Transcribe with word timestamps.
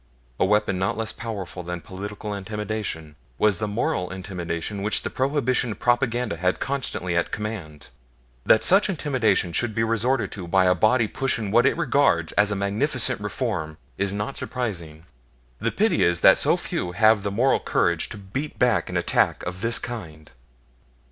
A 0.39 0.45
weapon 0.45 0.79
not 0.79 0.97
less 0.97 1.13
powerful 1.13 1.61
than 1.61 1.79
political 1.79 2.33
intimidation 2.33 3.15
was 3.37 3.59
the 3.59 3.67
moral 3.67 4.09
intimidation 4.11 4.81
which 4.81 5.03
the 5.03 5.11
Prohibition 5.11 5.75
propaganda 5.75 6.37
had 6.37 6.59
constantly 6.59 7.15
at 7.15 7.29
command. 7.29 7.89
That 8.43 8.63
such 8.63 8.89
intimidation 8.89 9.53
should 9.53 9.75
be 9.75 9.83
resorted 9.83 10.31
to 10.31 10.47
by 10.47 10.65
a 10.65 10.73
body 10.73 11.07
pushing 11.07 11.51
what 11.51 11.67
it 11.67 11.77
regards 11.77 12.31
as 12.31 12.49
a 12.49 12.55
magnificent 12.55 13.21
reform 13.21 13.77
is 13.95 14.11
not 14.11 14.37
surprising; 14.37 15.05
the 15.59 15.69
pity 15.69 16.03
is 16.03 16.21
that 16.21 16.39
so 16.39 16.57
few 16.57 16.85
people 16.87 16.91
have 16.99 17.21
the 17.21 17.29
moral 17.29 17.59
courage 17.59 18.09
to 18.09 18.17
beat 18.17 18.57
back 18.57 18.89
an 18.89 18.97
attack 18.97 19.43
of 19.43 19.61
this 19.61 19.77
kind. 19.77 20.31